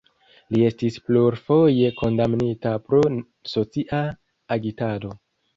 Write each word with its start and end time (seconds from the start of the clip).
Li 0.53 0.61
estis 0.69 0.95
plurfoje 1.09 1.91
kondamnita 2.01 2.73
pro 2.87 3.03
socia 3.55 4.01
agitado. 4.59 5.17